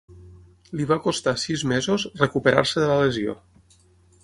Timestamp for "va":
0.91-0.97